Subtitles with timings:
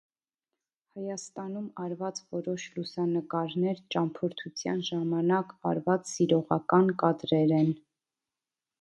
[0.99, 7.75] Հայաստանում արված որոշ լուսանկարներ ճամփորդության ժամանակ արված սիրողական կադրեր են։